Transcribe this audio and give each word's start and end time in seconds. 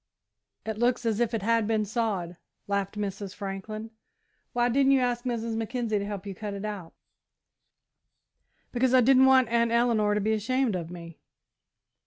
"It 0.65 0.79
looks 0.79 1.05
as 1.05 1.19
if 1.19 1.31
it 1.35 1.43
had 1.43 1.67
been 1.67 1.85
sawed," 1.85 2.37
laughed 2.67 2.97
Mrs. 2.97 3.35
Franklin. 3.35 3.91
"Why 4.51 4.67
didn't 4.67 4.93
you 4.93 4.99
ask 4.99 5.25
Mrs. 5.25 5.55
Mackenzie 5.55 5.99
to 5.99 6.05
help 6.05 6.25
you 6.25 6.33
cut 6.33 6.55
it?" 6.55 6.65
"Because 8.71 8.95
I 8.95 9.01
didn't 9.01 9.27
want 9.27 9.49
Aunt 9.49 9.71
Eleanor 9.71 10.15
to 10.15 10.19
be 10.19 10.33
ashamed 10.33 10.75
of 10.75 10.89
me." 10.89 11.19